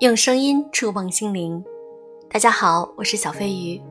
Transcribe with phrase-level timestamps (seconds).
[0.00, 1.64] 用声音触碰心灵。
[2.30, 3.82] 大家好，我是小飞鱼。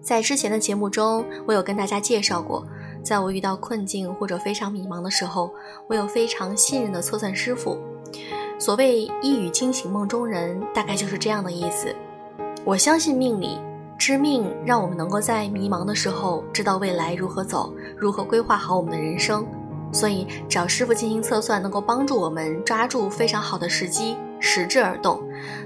[0.00, 2.66] 在之前的节目中，我有跟大家介绍过，
[3.02, 5.52] 在我遇到困境或者非常迷茫的时候，
[5.88, 7.76] 我有非常信任的测算师傅。
[8.58, 11.94] 所谓一语惊醒梦中人，大概就是这样的意思。
[12.64, 13.58] 我相信命理，
[13.98, 19.44] 知命让我们能够在迷茫的时候知道未来如何走，如何规划好我们的人生。
[19.90, 24.16] 所以找师傅进行测算，能够帮助我们抓住非常好的时机。
[24.40, 25.20] 时至而动。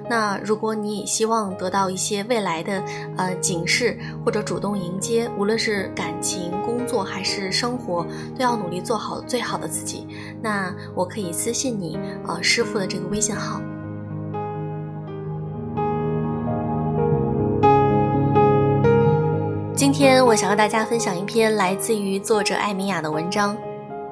[0.09, 2.83] 那如果你也希望得到一些未来的
[3.19, 8.03] 呃警示，或者主动迎接，无论是感情、工作还是生活，
[8.35, 10.09] 都要努力做好最好的自己。
[10.41, 13.61] 那我可以私信你，呃，师傅的这个微信号。
[19.83, 23.59] 今天我想和大家分享一篇来自于作者艾米亚的文章：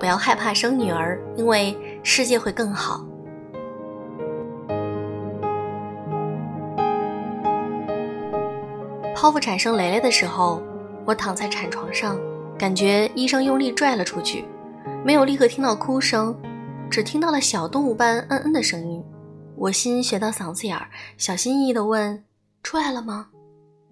[0.00, 3.06] 不要害怕生女儿，因为世界会更好。
[9.14, 10.60] 剖腹产生蕾蕾的时候，
[11.04, 12.18] 我躺在产床上，
[12.58, 14.44] 感觉医生用力拽了出去，
[15.04, 16.36] 没有立刻听到哭声，
[16.90, 19.00] 只听到了小动物般嗯嗯的声音。
[19.54, 22.24] 我心悬到嗓子眼儿，小心翼翼地问
[22.64, 23.28] ：“出来了吗？”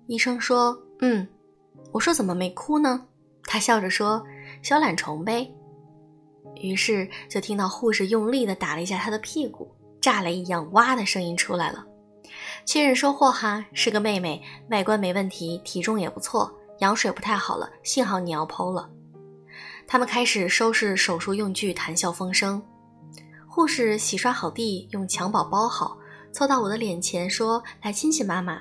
[0.08, 1.28] 医生说：“嗯。”
[1.92, 3.06] 我说：“怎么没哭呢？”
[3.44, 4.22] 他笑着说
[4.62, 5.50] ：“小懒虫呗。”
[6.60, 11.86] 于是就听到护士用力地打了一下他的屁股，炸雷一样哇的声音出来了。
[12.66, 18.90] 确认收货哈，是个妹妹，外观没问题，体重也不错，羊水不太好了，幸好你要剖了。
[19.86, 22.62] 他们开始收拾手术用具，谈笑风生。
[23.46, 25.96] 护士洗刷好地，用襁褓包好，
[26.32, 28.60] 凑到我的脸前说：“来亲亲妈妈。”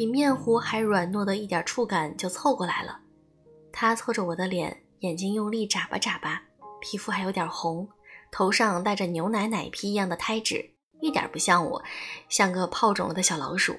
[0.00, 2.98] 比面糊还软糯的一点触感就凑过来了。
[3.70, 6.42] 他凑着我的脸，眼睛用力眨巴眨巴，
[6.80, 7.86] 皮肤还有点红，
[8.32, 10.70] 头上戴着牛奶奶皮一样的胎脂。
[11.02, 11.84] 一点不像我，
[12.30, 13.78] 像个泡肿了的小老鼠。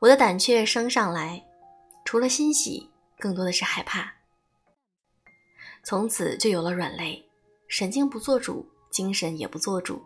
[0.00, 1.42] 我的胆怯升上来，
[2.04, 4.16] 除了欣喜，更多的是害怕。
[5.82, 7.26] 从此就有了软肋，
[7.68, 10.04] 神经不做主，精神也不做主。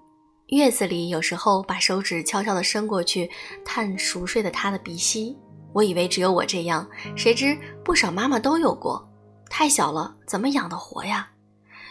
[0.59, 3.31] 月子里有时候把手指悄悄地伸过去，
[3.65, 5.35] 探熟睡的他的鼻息。
[5.73, 6.87] 我以为只有我这样，
[7.17, 9.11] 谁知不少妈妈都有过。
[9.49, 11.31] 太小了，怎么养得活呀？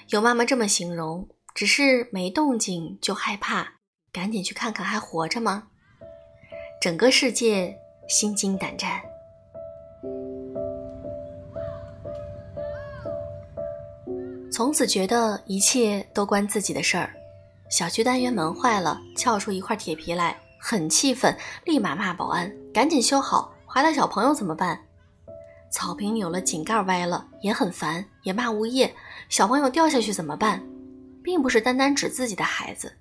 [0.10, 1.28] 有妈妈这么形容。
[1.54, 3.68] 只是没动静就害怕，
[4.14, 5.64] 赶紧去看看还活着吗？
[6.80, 7.76] 整个世界
[8.08, 9.02] 心惊胆战。
[14.52, 17.12] 从此觉得一切都关自己的事儿。
[17.72, 21.34] 小区单元门坏了，撬出一块铁皮来，很气愤，
[21.64, 23.54] 立马骂保安，赶紧修好。
[23.66, 24.78] 划到小朋友怎么办？
[25.72, 28.94] 草坪扭了，井盖歪了，也很烦，也骂物业。
[29.30, 30.62] 小朋友掉下去怎么办？
[31.24, 32.92] 并不是单单指自己的孩子。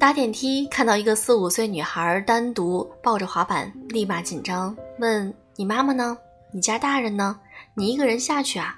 [0.00, 6.18] 搭电梯看到一个四五岁女孩单独抱着滑板，立马紧张，问：“你妈妈呢？
[6.52, 7.38] 你家大人呢？
[7.74, 8.76] 你一个人下去啊？”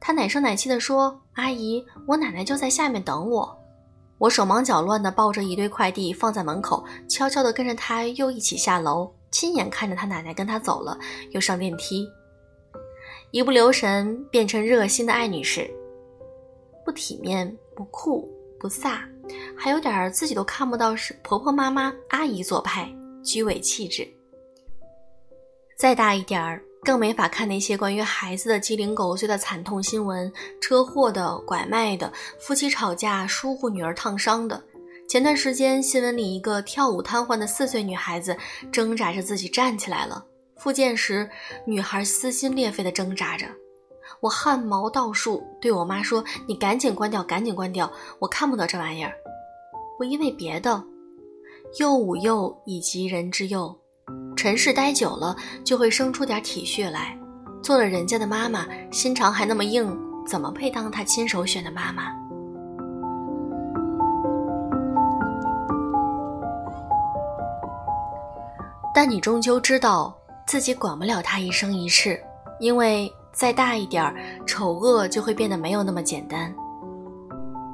[0.00, 3.56] 她奶声奶气地说：“阿姨，我奶奶就在下面等我。”
[4.18, 10.98] 我手忙脚乱地抱着一堆快递放在门口，悄悄地跟着她又一起下楼，亲眼看着她奶奶跟她走了，
[11.30, 12.06] 又上电梯，
[13.30, 15.70] 一不留神变成热心的艾女士。
[16.84, 18.28] 不体面，不酷，
[18.58, 19.00] 不飒，
[19.56, 22.90] 还有点自己都看不到是婆婆妈妈、阿姨做派，
[23.22, 24.06] 居委气质。
[25.78, 34.62] 再大一点儿，更没法看那些关于孩子的鸡零狗碎的惨痛新闻：车祸的、拐卖的、夫妻吵架疏忽女儿烫伤的。
[35.06, 38.36] 前段时间新闻里一个跳舞瘫痪的四岁女孩子，
[38.72, 40.24] 挣扎着自己站起来了。
[40.56, 41.28] 复健时，
[41.66, 43.46] 女孩撕心裂肺地挣扎着。
[44.20, 49.12] 我汗毛倒竖，对我妈说：“你赶紧关掉，赶紧关掉，我看不得这玩意儿。”
[49.98, 50.82] 我因为别的，
[51.78, 53.76] 幼吾幼以及人之幼，
[54.36, 57.16] 尘世待久了就会生出点体恤来。
[57.62, 62.04] 做了人家的妈妈，心肠还那么硬，怎么配当他亲手选的妈妈？
[68.94, 70.14] 但你终究知道
[70.46, 72.22] 自己管不了他一生一世，
[72.58, 73.10] 因为。
[73.32, 76.52] 再大一点儿，丑恶就会变得没有那么简单。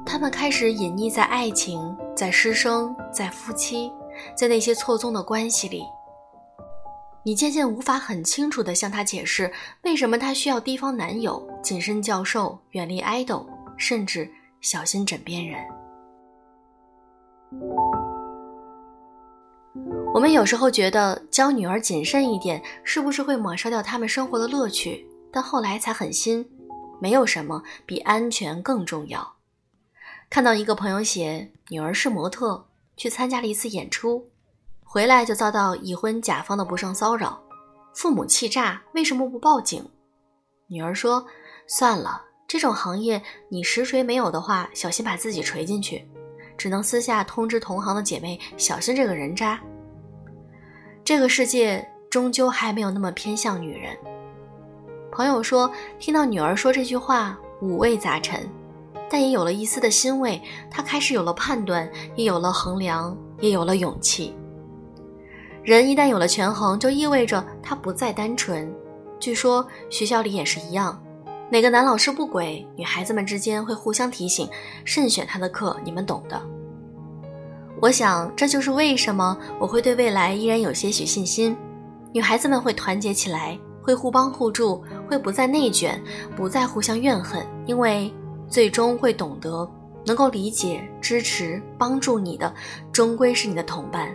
[0.05, 3.91] 他们开始隐匿在爱情、在师生、在夫妻、
[4.37, 5.81] 在那些错综的关系里。
[7.27, 9.51] 你渐渐无法很清楚地向他解释，
[9.81, 13.45] 为什么他需要提防男友、谨慎教授、远离爱豆，
[13.75, 14.31] 甚至
[14.61, 15.59] 小心枕边人。
[20.13, 25.05] 我们有时候觉得教女儿谨慎一点，是不是会抹杀掉他们生活的乐趣？
[25.29, 26.49] 但后来才狠心，
[27.01, 29.35] 没有什么比安全更重要。
[30.29, 34.29] 看到一个朋友写女儿是模特，去参加了一次演出，
[34.89, 37.37] 回来就遭到已婚甲方的不胜骚扰，
[37.93, 39.85] 父母气炸，为什么不报警？
[40.67, 41.25] 女儿说
[41.67, 46.09] ：“算了，这种行业你实锤没有的话，小心把自己锤进去，
[46.57, 49.59] 只能私下通知同行的姐妹小心这个人渣。”
[51.03, 53.95] 这个世界终究还没有那么偏向女人。
[55.11, 55.69] 朋友说，
[55.99, 58.49] 听到女儿说这句话，五味杂陈，
[59.09, 60.41] 但也有了一丝的欣慰。
[60.71, 64.33] 她开始有了判断，也有了衡量，也有了勇气。
[65.67, 68.73] 人一旦有了权衡，就意味着他不再单纯。
[69.19, 70.97] 据说学校里也是一样，
[71.49, 74.47] 哪个男老师不轨，女孩子们之间会互相提醒，
[74.85, 76.41] 慎选他的课，你们懂的。
[77.81, 81.53] 我想，这就是为什么我会对未来依然有些许信心。
[82.13, 86.01] 女孩子们会团结起来，会互帮互助，会不再内卷，
[86.33, 88.09] 不再互相怨恨，因为
[88.47, 89.69] 最终会懂得，
[90.05, 92.55] 能够理解、支持、帮助你的，
[92.93, 94.09] 终归是你的同伴。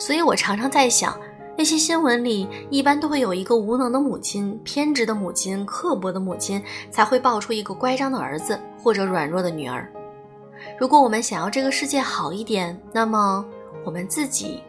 [0.00, 1.14] 所以我常常在想，
[1.58, 6.60] 那些新闻里一般都会有一个无能的母亲、偏执的母亲、刻薄的母亲，
[6.90, 9.86] 才会爆出一个乖张的儿子或者软弱的女儿。
[10.78, 13.44] 如果我们想要这个世界好一点，那么
[13.84, 14.62] 我们自己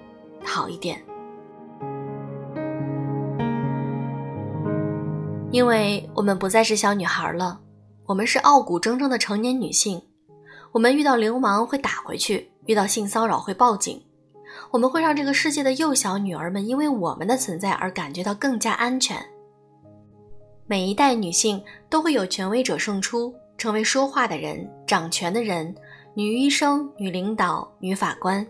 [0.43, 1.01] 好一点。
[5.49, 7.61] 因为我们不再是小女孩了，
[8.05, 10.01] 我们是傲骨铮铮的成年女性。
[10.73, 14.01] 我们遇到流氓会打回去，遇到性骚扰会报警。
[14.71, 19.17] 我们会让这个世界的幼小女儿们因为我们的存在而感觉到更加安全。
[20.65, 23.33] 每一代女性都会有权威者胜出。
[23.57, 25.75] 成为说话的人、掌权的人，
[26.15, 28.43] 女医生、女领导、女法官。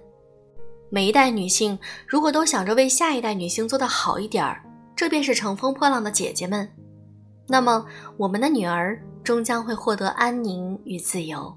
[0.89, 1.77] 每一代女性
[2.07, 4.63] 如果都想着为下一代女性做得好一点儿，
[4.95, 6.65] 这便是乘风破浪的姐姐们。
[7.45, 7.85] 那么，
[8.15, 11.53] 我们的女儿终将会获得安宁与自由。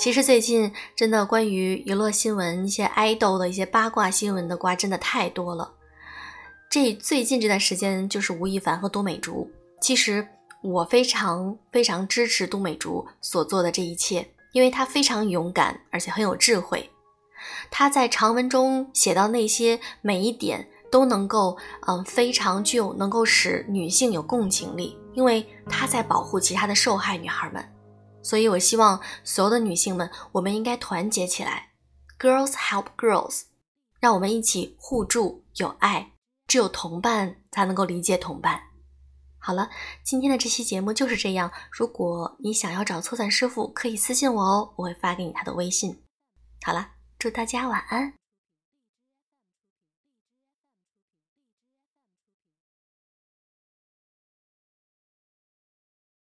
[0.00, 5.70] 其实最近真的关于娱乐新闻、一些爱豆的一些八卦新闻的瓜真的太多了。
[6.70, 9.46] 这最近这段时间就是吴亦凡和都美竹。
[9.78, 10.26] 其实
[10.62, 16.88] 我非常非常支持都美竹所做的这一切，因为她非常勇敢，而且很有智慧。
[17.70, 27.62] 她在长文中写到那些每一点都能够，嗯，非常具有能够使女性有共情力，因为她在保护其他的受害女孩们。
[28.22, 31.70] 所以我希望所有的女性们，我们应该团结起来
[32.18, 33.42] ，Girls help girls，
[33.98, 36.12] 让我们一起互助，有爱。
[36.46, 38.60] 只有同伴才能够理解同伴。
[39.38, 39.70] 好了，
[40.02, 41.52] 今天的这期节目就是这样。
[41.70, 46.02] 如果你想要找错算师傅，可以私信我哦，我会发给你他的微信。
[46.62, 46.90] 好了，
[47.20, 48.19] 祝大家晚安。